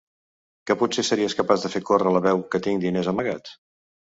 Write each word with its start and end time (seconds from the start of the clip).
Que 0.71 0.75
potser 0.79 1.03
series 1.09 1.35
capaç 1.41 1.65
de 1.67 1.71
fer 1.75 1.83
córrer 1.91 2.15
la 2.17 2.25
veu 2.29 2.43
que 2.55 2.63
tinc 2.69 2.85
diners 2.87 3.11
amagats? 3.13 3.55